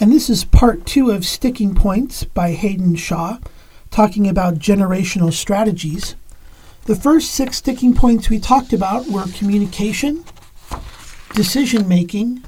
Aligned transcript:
and 0.00 0.10
this 0.10 0.30
is 0.30 0.44
part 0.44 0.86
two 0.86 1.10
of 1.10 1.26
Sticking 1.26 1.74
Points 1.74 2.24
by 2.24 2.52
Haydn 2.52 2.96
Shaw, 2.96 3.38
talking 3.90 4.26
about 4.26 4.54
generational 4.54 5.30
strategies. 5.30 6.16
The 6.86 6.96
first 6.96 7.32
six 7.32 7.58
sticking 7.58 7.94
points 7.94 8.30
we 8.30 8.38
talked 8.38 8.72
about 8.72 9.08
were 9.08 9.26
communication, 9.34 10.24
decision 11.34 11.86
making, 11.86 12.42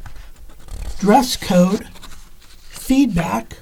dress 0.98 1.37
code, 1.37 1.87
feedback, 2.70 3.59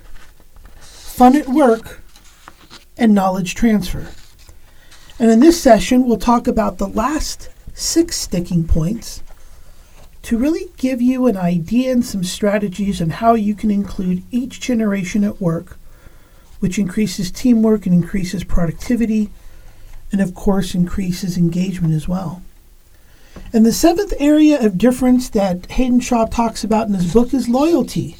fun 0.79 1.34
at 1.34 1.48
work, 1.48 2.01
and 2.97 3.12
knowledge 3.12 3.57
transfer. 3.57 4.07
And 5.19 5.33
in 5.33 5.41
this 5.41 5.61
session, 5.61 6.07
we'll 6.07 6.17
talk 6.17 6.47
about 6.47 6.79
the 6.79 6.87
last 6.87 7.51
six 7.75 8.17
sticking 8.17 8.69
points 8.69 9.25
to 10.30 10.39
really 10.39 10.70
give 10.77 11.02
you 11.02 11.27
an 11.27 11.37
idea 11.37 11.91
and 11.91 12.05
some 12.05 12.23
strategies 12.23 13.02
on 13.02 13.11
how 13.11 13.34
you 13.34 13.52
can 13.52 13.69
include 13.69 14.23
each 14.30 14.61
generation 14.61 15.25
at 15.25 15.41
work, 15.41 15.77
which 16.61 16.78
increases 16.78 17.33
teamwork 17.33 17.84
and 17.84 17.92
increases 17.92 18.45
productivity, 18.45 19.28
and 20.12 20.20
of 20.20 20.33
course, 20.33 20.73
increases 20.73 21.36
engagement 21.36 21.92
as 21.92 22.06
well. 22.06 22.42
And 23.53 23.67
the 23.67 23.73
seventh 23.73 24.12
area 24.20 24.64
of 24.64 24.78
difference 24.78 25.28
that 25.31 25.69
Haydn 25.73 25.98
Shaw 25.98 26.27
talks 26.27 26.62
about 26.62 26.86
in 26.86 26.95
his 26.95 27.12
book 27.12 27.34
is 27.34 27.48
loyalty. 27.48 28.17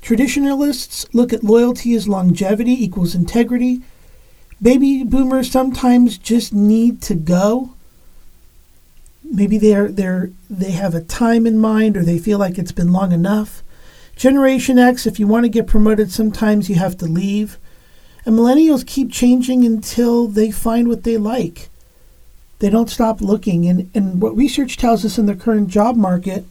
Traditionalists 0.00 1.04
look 1.12 1.34
at 1.34 1.44
loyalty 1.44 1.94
as 1.94 2.08
longevity 2.08 2.82
equals 2.82 3.14
integrity. 3.14 3.82
Baby 4.62 5.04
boomers 5.04 5.50
sometimes 5.50 6.16
just 6.16 6.54
need 6.54 7.02
to 7.02 7.14
go 7.14 7.74
maybe 9.30 9.58
they're 9.58 9.88
they're 9.88 10.30
they 10.48 10.72
have 10.72 10.94
a 10.94 11.00
time 11.00 11.46
in 11.46 11.58
mind 11.58 11.96
or 11.96 12.04
they 12.04 12.18
feel 12.18 12.38
like 12.38 12.58
it's 12.58 12.72
been 12.72 12.92
long 12.92 13.12
enough. 13.12 13.62
Generation 14.16 14.78
X, 14.78 15.06
if 15.06 15.18
you 15.18 15.26
want 15.26 15.44
to 15.44 15.48
get 15.48 15.66
promoted, 15.66 16.12
sometimes 16.12 16.68
you 16.68 16.74
have 16.74 16.96
to 16.98 17.06
leave. 17.06 17.58
And 18.26 18.36
millennials 18.36 18.86
keep 18.86 19.10
changing 19.10 19.64
until 19.64 20.26
they 20.26 20.50
find 20.50 20.88
what 20.88 21.04
they 21.04 21.16
like. 21.16 21.70
They 22.58 22.68
don't 22.68 22.90
stop 22.90 23.22
looking. 23.22 23.66
And, 23.66 23.90
and 23.94 24.20
what 24.20 24.36
research 24.36 24.76
tells 24.76 25.06
us 25.06 25.16
in 25.16 25.24
the 25.24 25.34
current 25.34 25.68
job 25.68 25.96
market 25.96 26.44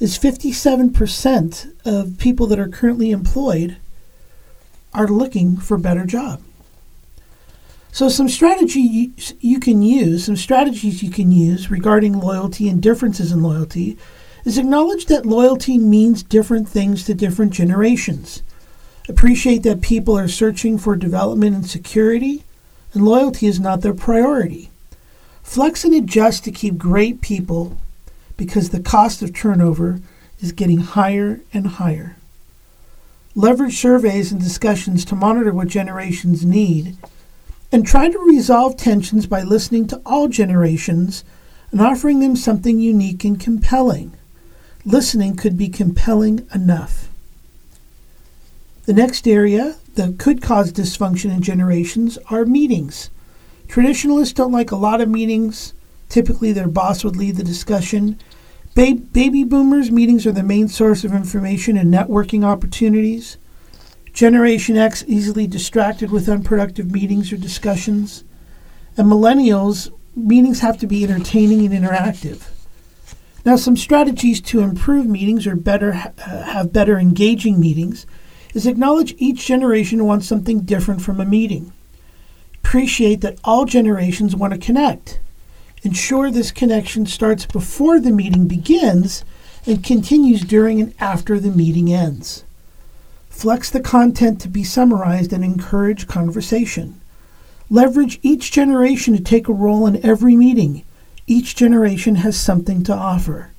is 0.00 0.16
57% 0.16 1.74
of 1.84 2.18
people 2.18 2.46
that 2.46 2.60
are 2.60 2.68
currently 2.68 3.10
employed 3.10 3.78
are 4.94 5.08
looking 5.08 5.56
for 5.56 5.76
better 5.78 6.04
job. 6.04 6.40
So, 7.94 8.08
some 8.08 8.30
strategies 8.30 9.34
you 9.40 9.60
can 9.60 9.82
use, 9.82 10.24
some 10.24 10.36
strategies 10.36 11.02
you 11.02 11.10
can 11.10 11.30
use 11.30 11.70
regarding 11.70 12.18
loyalty 12.18 12.66
and 12.70 12.80
differences 12.80 13.30
in 13.30 13.42
loyalty 13.42 13.98
is 14.46 14.56
acknowledge 14.56 15.06
that 15.06 15.26
loyalty 15.26 15.76
means 15.76 16.22
different 16.22 16.66
things 16.66 17.04
to 17.04 17.12
different 17.12 17.52
generations. 17.52 18.42
Appreciate 19.10 19.62
that 19.64 19.82
people 19.82 20.16
are 20.16 20.26
searching 20.26 20.78
for 20.78 20.96
development 20.96 21.54
and 21.54 21.66
security, 21.66 22.44
and 22.94 23.04
loyalty 23.04 23.46
is 23.46 23.60
not 23.60 23.82
their 23.82 23.92
priority. 23.92 24.70
Flex 25.42 25.84
and 25.84 25.94
adjust 25.94 26.44
to 26.44 26.50
keep 26.50 26.78
great 26.78 27.20
people 27.20 27.76
because 28.38 28.70
the 28.70 28.80
cost 28.80 29.20
of 29.20 29.34
turnover 29.34 30.00
is 30.40 30.52
getting 30.52 30.78
higher 30.78 31.42
and 31.52 31.66
higher. 31.66 32.16
Leverage 33.34 33.76
surveys 33.76 34.32
and 34.32 34.40
discussions 34.40 35.04
to 35.04 35.14
monitor 35.14 35.52
what 35.52 35.68
generations 35.68 36.42
need 36.42 36.96
and 37.72 37.86
try 37.86 38.10
to 38.10 38.18
resolve 38.18 38.76
tensions 38.76 39.26
by 39.26 39.42
listening 39.42 39.86
to 39.88 40.00
all 40.04 40.28
generations 40.28 41.24
and 41.70 41.80
offering 41.80 42.20
them 42.20 42.36
something 42.36 42.78
unique 42.78 43.24
and 43.24 43.40
compelling. 43.40 44.14
Listening 44.84 45.34
could 45.34 45.56
be 45.56 45.68
compelling 45.68 46.46
enough. 46.54 47.08
The 48.84 48.92
next 48.92 49.26
area 49.26 49.76
that 49.94 50.18
could 50.18 50.42
cause 50.42 50.72
dysfunction 50.72 51.34
in 51.34 51.40
generations 51.40 52.18
are 52.30 52.44
meetings. 52.44 53.10
Traditionalists 53.68 54.34
don't 54.34 54.52
like 54.52 54.70
a 54.70 54.76
lot 54.76 55.00
of 55.00 55.08
meetings. 55.08 55.72
Typically, 56.08 56.52
their 56.52 56.68
boss 56.68 57.04
would 57.04 57.16
lead 57.16 57.36
the 57.36 57.44
discussion. 57.44 58.18
Ba- 58.74 59.00
baby 59.12 59.44
boomers' 59.44 59.90
meetings 59.90 60.26
are 60.26 60.32
the 60.32 60.42
main 60.42 60.68
source 60.68 61.04
of 61.04 61.14
information 61.14 61.78
and 61.78 61.92
networking 61.92 62.44
opportunities. 62.44 63.38
Generation 64.12 64.76
X 64.76 65.04
easily 65.06 65.46
distracted 65.46 66.10
with 66.10 66.28
unproductive 66.28 66.90
meetings 66.90 67.32
or 67.32 67.36
discussions. 67.36 68.24
And 68.96 69.06
millennials, 69.08 69.90
meetings 70.14 70.60
have 70.60 70.78
to 70.78 70.86
be 70.86 71.04
entertaining 71.04 71.64
and 71.64 71.84
interactive. 71.84 72.48
Now, 73.44 73.56
some 73.56 73.76
strategies 73.76 74.40
to 74.42 74.60
improve 74.60 75.06
meetings 75.06 75.46
or 75.46 75.56
better 75.56 75.92
uh, 75.92 76.42
have 76.44 76.72
better 76.72 76.98
engaging 76.98 77.58
meetings 77.58 78.06
is 78.54 78.66
acknowledge 78.66 79.14
each 79.18 79.46
generation 79.46 80.04
wants 80.04 80.26
something 80.26 80.60
different 80.60 81.02
from 81.02 81.20
a 81.20 81.24
meeting. 81.24 81.72
Appreciate 82.54 83.20
that 83.22 83.38
all 83.42 83.64
generations 83.64 84.36
want 84.36 84.52
to 84.52 84.58
connect. 84.58 85.20
Ensure 85.82 86.30
this 86.30 86.52
connection 86.52 87.06
starts 87.06 87.46
before 87.46 87.98
the 87.98 88.12
meeting 88.12 88.46
begins 88.46 89.24
and 89.66 89.82
continues 89.82 90.42
during 90.42 90.80
and 90.80 90.94
after 91.00 91.40
the 91.40 91.50
meeting 91.50 91.92
ends. 91.92 92.44
Flex 93.32 93.70
the 93.70 93.80
content 93.80 94.40
to 94.42 94.48
be 94.48 94.62
summarized 94.62 95.32
and 95.32 95.42
encourage 95.42 96.06
conversation. 96.06 97.00
Leverage 97.68 98.20
each 98.22 98.52
generation 98.52 99.16
to 99.16 99.22
take 99.22 99.48
a 99.48 99.52
role 99.52 99.84
in 99.86 100.04
every 100.04 100.36
meeting. 100.36 100.84
Each 101.26 101.56
generation 101.56 102.16
has 102.16 102.38
something 102.38 102.84
to 102.84 102.94
offer. 102.94 103.50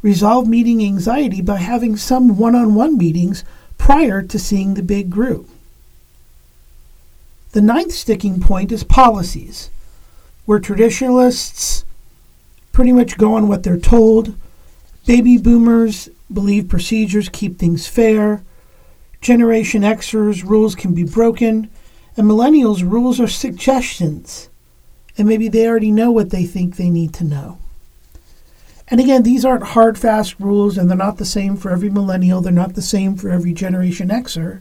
Resolve 0.00 0.48
meeting 0.48 0.82
anxiety 0.82 1.42
by 1.42 1.58
having 1.58 1.96
some 1.96 2.38
one 2.38 2.54
on 2.54 2.74
one 2.74 2.96
meetings 2.96 3.44
prior 3.76 4.22
to 4.22 4.38
seeing 4.38 4.74
the 4.74 4.82
big 4.82 5.10
group. 5.10 5.46
The 7.50 7.60
ninth 7.60 7.92
sticking 7.92 8.40
point 8.40 8.72
is 8.72 8.84
policies, 8.84 9.68
where 10.46 10.58
traditionalists 10.58 11.84
pretty 12.70 12.92
much 12.92 13.18
go 13.18 13.34
on 13.34 13.46
what 13.46 13.62
they're 13.62 13.76
told. 13.76 14.34
Baby 15.04 15.36
boomers 15.36 16.08
believe 16.32 16.68
procedures 16.68 17.28
keep 17.28 17.58
things 17.58 17.86
fair. 17.86 18.42
Generation 19.22 19.82
Xers 19.82 20.44
rules 20.44 20.74
can 20.74 20.94
be 20.94 21.04
broken, 21.04 21.70
and 22.16 22.26
millennials 22.26 22.82
rules 22.82 23.20
are 23.20 23.28
suggestions. 23.28 24.50
And 25.16 25.28
maybe 25.28 25.48
they 25.48 25.66
already 25.66 25.92
know 25.92 26.10
what 26.10 26.30
they 26.30 26.44
think 26.44 26.76
they 26.76 26.90
need 26.90 27.14
to 27.14 27.24
know. 27.24 27.58
And 28.88 29.00
again, 29.00 29.22
these 29.22 29.44
aren't 29.44 29.62
hard, 29.62 29.96
fast 29.96 30.40
rules, 30.40 30.76
and 30.76 30.90
they're 30.90 30.98
not 30.98 31.18
the 31.18 31.24
same 31.24 31.56
for 31.56 31.70
every 31.70 31.88
millennial. 31.88 32.40
They're 32.40 32.52
not 32.52 32.74
the 32.74 32.82
same 32.82 33.16
for 33.16 33.30
every 33.30 33.52
Generation 33.52 34.08
Xer, 34.08 34.60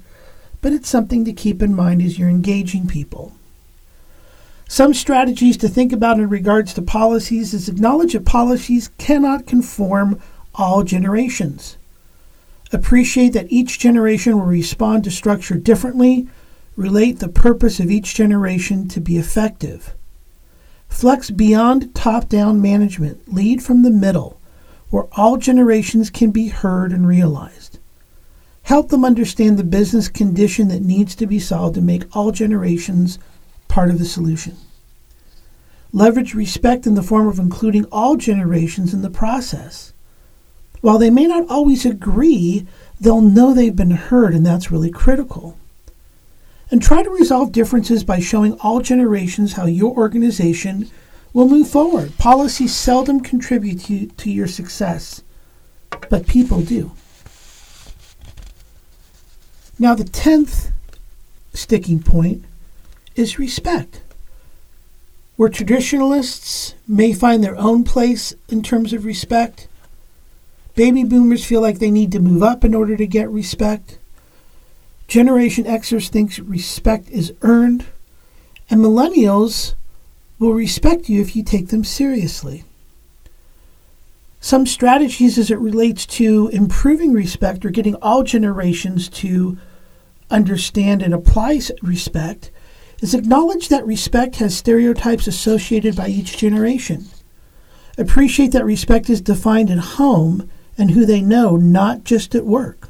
but 0.61 0.73
it's 0.73 0.87
something 0.87 1.25
to 1.25 1.33
keep 1.33 1.63
in 1.63 1.75
mind 1.75 2.03
as 2.03 2.19
you're 2.19 2.29
engaging 2.29 2.87
people. 2.87 3.33
Some 4.67 4.93
strategies 4.93 5.57
to 5.57 5.67
think 5.67 5.91
about 5.91 6.19
in 6.19 6.29
regards 6.29 6.73
to 6.75 6.81
policies 6.83 7.53
is 7.53 7.67
acknowledge 7.67 8.13
that 8.13 8.25
policies 8.25 8.91
cannot 8.99 9.47
conform 9.47 10.21
all 10.53 10.83
generations. 10.83 11.77
Appreciate 12.73 13.33
that 13.33 13.51
each 13.51 13.79
generation 13.79 14.37
will 14.37 14.45
respond 14.45 15.03
to 15.03 15.11
structure 15.11 15.57
differently. 15.57 16.27
Relate 16.75 17.19
the 17.19 17.27
purpose 17.27 17.79
of 17.79 17.91
each 17.91 18.15
generation 18.15 18.87
to 18.87 19.01
be 19.01 19.17
effective. 19.17 19.93
Flex 20.87 21.29
beyond 21.29 21.93
top 21.93 22.29
down 22.29 22.61
management. 22.61 23.33
Lead 23.33 23.61
from 23.61 23.81
the 23.81 23.91
middle, 23.91 24.39
where 24.89 25.07
all 25.13 25.37
generations 25.37 26.09
can 26.09 26.31
be 26.31 26.47
heard 26.47 26.91
and 26.91 27.07
realized. 27.07 27.79
Help 28.63 28.89
them 28.89 29.03
understand 29.03 29.57
the 29.57 29.63
business 29.63 30.07
condition 30.07 30.67
that 30.69 30.81
needs 30.81 31.15
to 31.15 31.27
be 31.27 31.39
solved 31.39 31.77
and 31.77 31.85
make 31.85 32.15
all 32.15 32.31
generations 32.31 33.19
part 33.67 33.89
of 33.89 33.99
the 33.99 34.05
solution. 34.05 34.55
Leverage 35.91 36.33
respect 36.33 36.87
in 36.87 36.95
the 36.95 37.03
form 37.03 37.27
of 37.27 37.39
including 37.39 37.83
all 37.85 38.15
generations 38.15 38.93
in 38.93 39.01
the 39.01 39.09
process. 39.09 39.91
While 40.81 40.97
they 40.97 41.11
may 41.11 41.27
not 41.27 41.47
always 41.49 41.85
agree, 41.85 42.65
they'll 42.99 43.21
know 43.21 43.53
they've 43.53 43.75
been 43.75 43.91
heard, 43.91 44.33
and 44.33 44.45
that's 44.45 44.71
really 44.71 44.89
critical. 44.89 45.57
And 46.71 46.81
try 46.81 47.03
to 47.03 47.09
resolve 47.09 47.51
differences 47.51 48.03
by 48.03 48.19
showing 48.19 48.53
all 48.59 48.81
generations 48.81 49.53
how 49.53 49.65
your 49.65 49.95
organization 49.95 50.89
will 51.33 51.47
move 51.47 51.69
forward. 51.69 52.17
Policies 52.17 52.73
seldom 52.73 53.21
contribute 53.21 53.81
to, 53.81 54.07
to 54.07 54.31
your 54.31 54.47
success, 54.47 55.21
but 56.09 56.27
people 56.27 56.61
do. 56.61 56.91
Now, 59.77 59.95
the 59.95 60.03
10th 60.03 60.71
sticking 61.53 62.01
point 62.01 62.43
is 63.15 63.39
respect. 63.39 64.01
Where 65.35 65.49
traditionalists 65.49 66.75
may 66.87 67.13
find 67.13 67.43
their 67.43 67.57
own 67.57 67.83
place 67.83 68.33
in 68.49 68.61
terms 68.61 68.93
of 68.93 69.05
respect, 69.05 69.67
baby 70.81 71.03
boomers 71.03 71.45
feel 71.45 71.61
like 71.61 71.77
they 71.77 71.91
need 71.91 72.11
to 72.11 72.19
move 72.19 72.41
up 72.41 72.65
in 72.65 72.73
order 72.73 72.97
to 72.97 73.05
get 73.05 73.29
respect. 73.29 73.99
Generation 75.07 75.63
Xers 75.65 76.09
thinks 76.09 76.39
respect 76.39 77.07
is 77.11 77.31
earned, 77.43 77.85
and 78.67 78.81
millennials 78.81 79.75
will 80.39 80.53
respect 80.55 81.07
you 81.07 81.21
if 81.21 81.35
you 81.35 81.43
take 81.43 81.67
them 81.67 81.83
seriously. 81.83 82.63
Some 84.39 84.65
strategies 84.65 85.37
as 85.37 85.51
it 85.51 85.59
relates 85.59 86.07
to 86.17 86.47
improving 86.51 87.13
respect 87.13 87.63
or 87.63 87.69
getting 87.69 87.93
all 87.97 88.23
generations 88.23 89.07
to 89.09 89.59
understand 90.31 91.03
and 91.03 91.13
apply 91.13 91.61
respect 91.83 92.49
is 93.03 93.13
acknowledge 93.13 93.69
that 93.69 93.85
respect 93.85 94.37
has 94.37 94.57
stereotypes 94.57 95.27
associated 95.27 95.95
by 95.95 96.07
each 96.07 96.37
generation. 96.37 97.05
Appreciate 97.99 98.51
that 98.53 98.65
respect 98.65 99.11
is 99.11 99.21
defined 99.21 99.69
at 99.69 99.77
home 99.77 100.49
and 100.77 100.91
who 100.91 101.05
they 101.05 101.21
know, 101.21 101.55
not 101.55 102.03
just 102.03 102.35
at 102.35 102.45
work. 102.45 102.89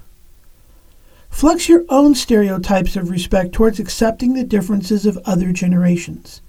Flex 1.29 1.69
your 1.69 1.85
own 1.89 2.13
stereotypes 2.13 2.95
of 2.95 3.09
respect 3.09 3.53
towards 3.53 3.79
accepting 3.79 4.33
the 4.33 4.43
differences 4.43 5.05
of 5.05 5.17
other 5.25 5.51
generations. 5.51 6.41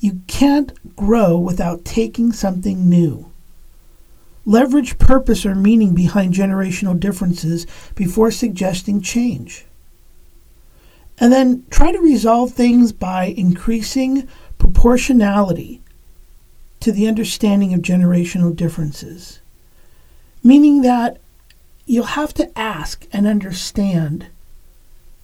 You 0.00 0.22
can't 0.26 0.96
grow 0.96 1.36
without 1.38 1.84
taking 1.84 2.32
something 2.32 2.88
new. 2.88 3.30
Leverage 4.46 4.98
purpose 4.98 5.44
or 5.44 5.54
meaning 5.54 5.94
behind 5.94 6.34
generational 6.34 6.98
differences 6.98 7.66
before 7.94 8.30
suggesting 8.30 9.02
change. 9.02 9.66
And 11.18 11.30
then 11.30 11.66
try 11.68 11.92
to 11.92 12.00
resolve 12.00 12.52
things 12.52 12.92
by 12.92 13.26
increasing 13.26 14.26
proportionality 14.56 15.82
to 16.80 16.90
the 16.90 17.06
understanding 17.06 17.74
of 17.74 17.80
generational 17.80 18.56
differences. 18.56 19.40
Meaning 20.42 20.82
that 20.82 21.18
you'll 21.86 22.04
have 22.04 22.32
to 22.34 22.58
ask 22.58 23.06
and 23.12 23.26
understand 23.26 24.26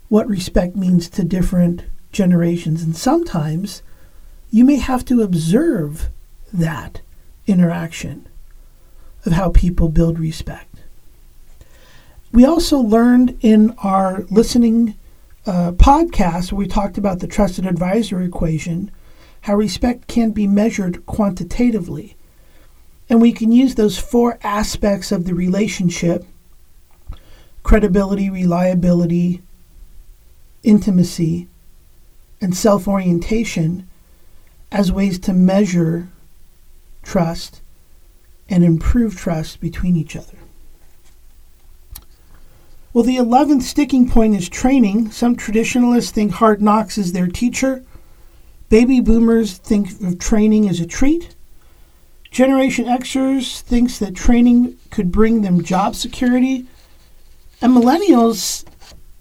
what 0.08 0.28
respect 0.28 0.76
means 0.76 1.08
to 1.10 1.24
different 1.24 1.84
generations. 2.12 2.82
And 2.82 2.96
sometimes 2.96 3.82
you 4.50 4.64
may 4.64 4.76
have 4.76 5.04
to 5.06 5.22
observe 5.22 6.08
that 6.52 7.00
interaction 7.46 8.26
of 9.24 9.32
how 9.32 9.50
people 9.50 9.88
build 9.88 10.18
respect. 10.18 10.82
We 12.32 12.44
also 12.44 12.78
learned 12.78 13.38
in 13.40 13.74
our 13.82 14.24
listening 14.30 14.96
uh, 15.46 15.72
podcast 15.72 16.52
where 16.52 16.58
we 16.58 16.66
talked 16.66 16.98
about 16.98 17.20
the 17.20 17.26
trusted 17.26 17.66
advisor 17.66 18.20
equation 18.20 18.90
how 19.42 19.54
respect 19.54 20.08
can 20.08 20.32
be 20.32 20.48
measured 20.48 21.06
quantitatively. 21.06 22.15
And 23.08 23.20
we 23.20 23.32
can 23.32 23.52
use 23.52 23.74
those 23.74 23.98
four 23.98 24.38
aspects 24.42 25.12
of 25.12 25.24
the 25.24 25.34
relationship 25.34 26.24
credibility, 27.62 28.30
reliability, 28.30 29.42
intimacy, 30.62 31.48
and 32.40 32.56
self 32.56 32.86
orientation 32.86 33.88
as 34.70 34.92
ways 34.92 35.18
to 35.18 35.32
measure 35.32 36.08
trust 37.02 37.60
and 38.48 38.62
improve 38.64 39.16
trust 39.16 39.60
between 39.60 39.96
each 39.96 40.14
other. 40.16 40.38
Well, 42.92 43.04
the 43.04 43.16
11th 43.16 43.62
sticking 43.62 44.08
point 44.08 44.36
is 44.36 44.48
training. 44.48 45.10
Some 45.10 45.36
traditionalists 45.36 46.10
think 46.10 46.32
hard 46.32 46.62
knocks 46.62 46.96
is 46.96 47.12
their 47.12 47.26
teacher. 47.26 47.84
Baby 48.68 49.00
boomers 49.00 49.58
think 49.58 50.00
of 50.02 50.18
training 50.18 50.68
as 50.68 50.80
a 50.80 50.86
treat. 50.86 51.34
Generation 52.31 52.87
Xers 52.87 53.61
thinks 53.61 53.99
that 53.99 54.14
training 54.14 54.76
could 54.90 55.11
bring 55.11 55.43
them 55.43 55.62
job 55.62 55.94
security. 55.94 56.67
And 57.62 57.73
millennials, 57.73 58.64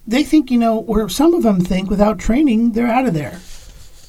they 0.06 0.24
think, 0.24 0.52
you 0.52 0.60
know, 0.60 0.80
or 0.80 1.08
some 1.10 1.34
of 1.34 1.44
them 1.44 1.62
think 1.62 1.90
without 1.90 2.20
training, 2.20 2.74
they're 2.74 2.88
out 2.88 3.08
of 3.08 3.14
there. 3.14 3.40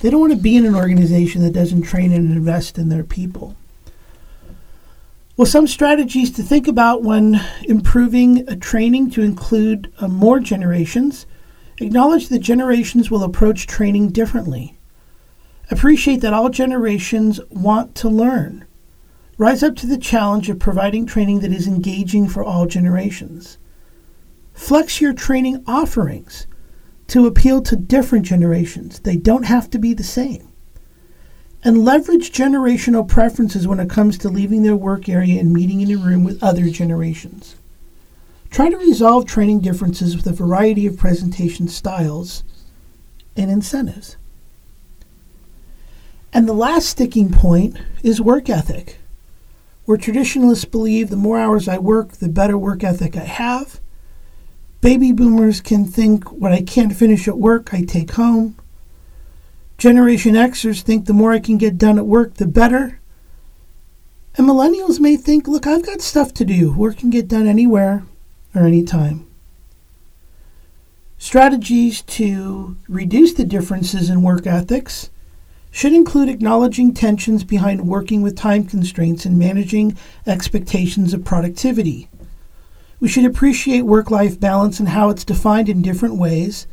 They 0.01 0.11
don't 0.11 0.21
want 0.21 0.33
to 0.33 0.39
be 0.39 0.57
in 0.57 0.67
an 0.67 0.75
organization 0.75 1.43
that 1.43 1.53
doesn't 1.53 1.83
train 1.83 2.13
and 2.13 2.31
invest 2.31 2.79
in 2.79 2.89
their 2.89 3.05
people. 3.05 3.57
Well, 5.37 5.47
some 5.47 5.67
strategies 5.67 6.31
to 6.33 6.43
think 6.43 6.67
about 6.67 7.03
when 7.03 7.41
improving 7.65 8.49
a 8.49 8.57
training 8.57 9.11
to 9.13 9.23
include 9.23 9.93
uh, 9.99 10.09
more 10.09 10.41
generations. 10.41 11.27
Acknowledge 11.79 12.29
that 12.29 12.39
generations 12.39 13.11
will 13.11 13.23
approach 13.23 13.67
training 13.67 14.11
differently. 14.11 14.79
Appreciate 15.71 16.23
that 16.23 16.33
all 16.33 16.49
generations 16.49 17.41
want 17.51 17.95
to 17.97 18.09
learn. 18.09 18.66
Rise 19.39 19.63
up 19.63 19.77
to 19.77 19.87
the 19.87 19.99
challenge 19.99 20.49
of 20.49 20.59
providing 20.59 21.07
training 21.07 21.41
that 21.41 21.53
is 21.53 21.67
engaging 21.67 22.29
for 22.29 22.43
all 22.43 22.67
generations. 22.67 23.59
Flex 24.55 25.01
your 25.01 25.13
training 25.13 25.63
offerings 25.67 26.47
to 27.09 27.27
appeal 27.27 27.61
to 27.63 27.77
different 27.77 28.25
generations. 28.25 29.01
They 29.01 29.17
don't 29.17 29.45
have 29.45 29.69
to 29.71 29.79
be 29.79 29.93
the 29.93 30.03
same 30.03 30.53
and 31.67 31.85
leverage 31.85 32.31
generational 32.31 33.09
preferences 33.09 33.67
when 33.67 33.81
it 33.81 33.91
comes 33.91 34.17
to 34.17 34.29
leaving 34.29 34.63
their 34.63 34.77
work 34.77 35.09
area 35.09 35.41
and 35.41 35.53
meeting 35.53 35.81
in 35.81 35.91
a 35.91 35.97
room 35.97 36.23
with 36.23 36.41
other 36.41 36.71
generations. 36.71 37.57
Try 38.51 38.71
to 38.71 38.77
resolve 38.77 39.27
training 39.27 39.63
differences 39.63 40.15
with 40.15 40.29
a 40.29 40.33
variety 40.33 40.87
of 40.87 40.97
presentation 40.97 41.67
styles 41.67 42.45
and 43.37 43.51
incentives. 43.51 44.17
And 46.33 46.49
the 46.49 46.53
last 46.53 46.89
sticking 46.89 47.33
point 47.33 47.79
is 48.05 48.21
work 48.21 48.49
ethic, 48.49 48.99
where 49.87 49.97
traditionalists 49.97 50.65
believe 50.65 51.09
the 51.09 51.17
more 51.17 51.39
hours 51.39 51.69
I 51.69 51.79
work, 51.79 52.13
the 52.13 52.29
better 52.29 52.59
work 52.59 52.85
ethic 52.85 53.17
I 53.17 53.25
have. 53.25 53.81
Baby 54.81 55.13
boomers 55.13 55.61
can 55.61 55.87
think 55.87 56.31
what 56.31 56.53
I 56.53 56.61
can't 56.63 56.95
finish 56.95 57.27
at 57.27 57.39
work, 57.39 57.73
I 57.73 57.83
take 57.83 58.13
home. 58.13 58.57
Generation 59.79 60.35
Xers 60.35 60.83
think 60.83 61.07
the 61.07 61.13
more 61.13 61.33
I 61.33 61.39
can 61.39 61.57
get 61.57 61.79
done 61.79 61.99
at 61.99 62.07
work, 62.07 62.35
the 62.35 62.47
better. 62.47 63.01
And 64.37 64.47
millennials 64.47 65.01
may 65.01 65.17
think, 65.17 65.49
look, 65.49 65.67
I've 65.67 65.87
got 65.87 66.01
stuff 66.01 66.35
to 66.35 66.45
do. 66.45 66.73
Work 66.73 66.99
can 66.99 67.11
get 67.11 67.29
done 67.29 67.47
anywhere 67.47 68.05
or 68.55 68.63
anytime. 68.63 69.27
Strategies 71.19 72.03
to 72.03 72.77
reduce 72.89 73.33
the 73.35 73.45
differences 73.45 74.11
in 74.11 74.23
work 74.23 74.47
ethics 74.47 75.11
should 75.77 75.93
include 75.93 76.31
acknowledging 76.31 76.95
tensions 76.95 77.45
behind 77.45 77.87
working 77.87 78.23
with 78.23 78.35
time 78.35 78.65
constraints 78.65 79.27
and 79.27 79.39
managing 79.39 79.95
expectations 80.27 81.13
of 81.13 81.23
productivity. 81.23 82.09
We 82.99 83.09
should 83.09 83.27
appreciate 83.27 83.83
work 83.83 84.11
life 84.11 84.41
balance 84.41 84.81
and 84.81 84.89
how 84.89 85.11
it's 85.11 85.23
defined 85.23 85.69
in 85.69 85.83
different 85.83 86.17
ways, 86.17 86.67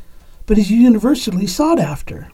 but 0.46 0.56
is 0.56 0.70
universally 0.70 1.46
sought 1.46 1.78
after. 1.78 2.32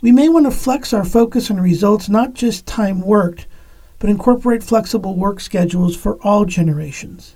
We 0.00 0.12
may 0.12 0.28
want 0.28 0.46
to 0.46 0.52
flex 0.52 0.92
our 0.92 1.04
focus 1.04 1.50
on 1.50 1.58
results, 1.58 2.08
not 2.08 2.34
just 2.34 2.64
time 2.64 3.00
worked, 3.00 3.48
but 3.98 4.10
incorporate 4.10 4.62
flexible 4.62 5.16
work 5.16 5.40
schedules 5.40 5.96
for 5.96 6.22
all 6.22 6.44
generations. 6.44 7.34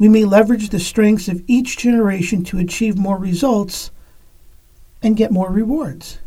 We 0.00 0.08
may 0.08 0.24
leverage 0.24 0.70
the 0.70 0.80
strengths 0.80 1.28
of 1.28 1.44
each 1.46 1.78
generation 1.78 2.42
to 2.42 2.58
achieve 2.58 2.98
more 2.98 3.18
results 3.18 3.92
and 5.00 5.16
get 5.16 5.30
more 5.30 5.52
rewards. 5.52 6.18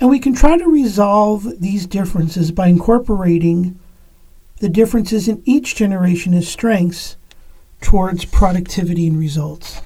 And 0.00 0.10
we 0.10 0.18
can 0.18 0.34
try 0.34 0.58
to 0.58 0.66
resolve 0.66 1.60
these 1.60 1.86
differences 1.86 2.50
by 2.50 2.68
incorporating 2.68 3.78
the 4.58 4.68
differences 4.68 5.28
in 5.28 5.42
each 5.44 5.74
generation 5.76 6.34
as 6.34 6.48
strengths 6.48 7.16
towards 7.80 8.24
productivity 8.24 9.06
and 9.06 9.18
results. 9.18 9.82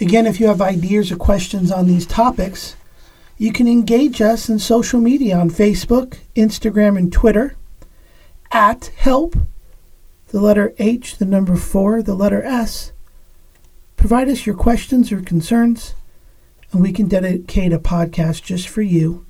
Again, 0.00 0.26
if 0.26 0.40
you 0.40 0.46
have 0.46 0.60
ideas 0.60 1.10
or 1.10 1.16
questions 1.16 1.72
on 1.72 1.86
these 1.86 2.06
topics, 2.06 2.76
you 3.38 3.52
can 3.52 3.66
engage 3.66 4.20
us 4.20 4.48
in 4.48 4.58
social 4.58 5.00
media 5.00 5.36
on 5.38 5.50
Facebook, 5.50 6.18
Instagram, 6.34 6.98
and 6.98 7.12
Twitter 7.12 7.56
at 8.52 8.86
help, 8.96 9.36
the 10.28 10.40
letter 10.40 10.74
H, 10.78 11.18
the 11.18 11.24
number 11.24 11.56
4, 11.56 12.02
the 12.02 12.14
letter 12.14 12.42
S. 12.42 12.92
Provide 13.96 14.28
us 14.28 14.46
your 14.46 14.54
questions 14.54 15.10
or 15.10 15.20
concerns, 15.20 15.94
and 16.72 16.82
we 16.82 16.92
can 16.92 17.08
dedicate 17.08 17.72
a 17.72 17.78
podcast 17.78 18.42
just 18.42 18.68
for 18.68 18.82
you 18.82 19.24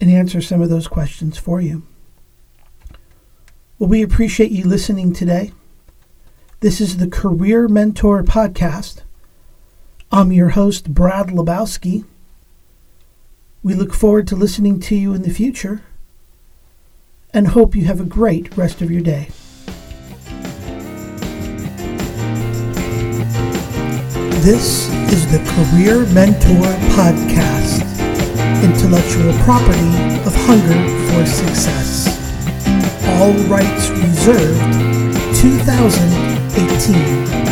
and 0.00 0.10
answer 0.10 0.40
some 0.40 0.60
of 0.60 0.68
those 0.68 0.88
questions 0.88 1.38
for 1.38 1.60
you. 1.60 1.86
Well, 3.78 3.88
we 3.88 4.02
appreciate 4.02 4.50
you 4.50 4.64
listening 4.64 5.12
today. 5.12 5.52
This 6.60 6.80
is 6.80 6.98
the 6.98 7.08
Career 7.08 7.66
Mentor 7.66 8.22
Podcast. 8.22 9.02
I'm 10.12 10.30
your 10.30 10.50
host, 10.50 10.94
Brad 10.94 11.28
Lebowski. 11.28 12.04
We 13.62 13.74
look 13.74 13.94
forward 13.94 14.28
to 14.28 14.36
listening 14.36 14.78
to 14.80 14.94
you 14.94 15.14
in 15.14 15.22
the 15.22 15.30
future 15.30 15.82
and 17.32 17.48
hope 17.48 17.74
you 17.74 17.86
have 17.86 18.00
a 18.00 18.04
great 18.04 18.56
rest 18.56 18.82
of 18.82 18.90
your 18.90 19.00
day. 19.00 19.28
This 24.42 24.90
is 25.12 25.22
the 25.30 25.38
Career 25.54 26.04
Mentor 26.12 26.66
Podcast, 26.96 27.86
intellectual 28.64 29.32
property 29.44 29.94
of 30.26 30.34
Hunger 30.34 30.82
for 31.06 31.24
Success. 31.24 32.08
All 33.06 33.32
rights 33.46 33.90
reserved 33.90 34.72
2018. 35.40 37.51